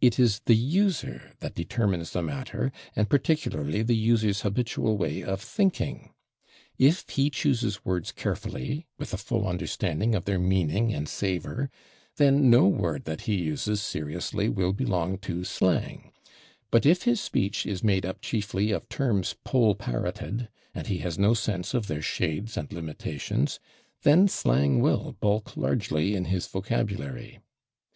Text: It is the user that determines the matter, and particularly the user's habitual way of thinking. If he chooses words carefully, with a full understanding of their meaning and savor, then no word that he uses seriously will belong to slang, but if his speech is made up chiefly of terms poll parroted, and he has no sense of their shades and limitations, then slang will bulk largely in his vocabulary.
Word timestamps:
It 0.00 0.20
is 0.20 0.40
the 0.44 0.54
user 0.54 1.32
that 1.40 1.56
determines 1.56 2.12
the 2.12 2.22
matter, 2.22 2.70
and 2.94 3.10
particularly 3.10 3.82
the 3.82 3.96
user's 3.96 4.42
habitual 4.42 4.96
way 4.96 5.20
of 5.24 5.40
thinking. 5.40 6.10
If 6.78 7.04
he 7.08 7.28
chooses 7.28 7.84
words 7.84 8.12
carefully, 8.12 8.86
with 9.00 9.12
a 9.12 9.16
full 9.16 9.48
understanding 9.48 10.14
of 10.14 10.26
their 10.26 10.38
meaning 10.38 10.94
and 10.94 11.08
savor, 11.08 11.70
then 12.18 12.48
no 12.50 12.68
word 12.68 13.04
that 13.06 13.22
he 13.22 13.34
uses 13.34 13.82
seriously 13.82 14.48
will 14.48 14.72
belong 14.72 15.18
to 15.26 15.42
slang, 15.42 16.12
but 16.70 16.86
if 16.86 17.02
his 17.02 17.20
speech 17.20 17.66
is 17.66 17.82
made 17.82 18.06
up 18.06 18.20
chiefly 18.20 18.70
of 18.70 18.88
terms 18.88 19.34
poll 19.42 19.74
parroted, 19.74 20.50
and 20.72 20.86
he 20.86 20.98
has 20.98 21.18
no 21.18 21.34
sense 21.34 21.74
of 21.74 21.88
their 21.88 22.00
shades 22.00 22.56
and 22.56 22.72
limitations, 22.72 23.58
then 24.04 24.28
slang 24.28 24.80
will 24.80 25.16
bulk 25.18 25.56
largely 25.56 26.14
in 26.14 26.26
his 26.26 26.46
vocabulary. 26.46 27.40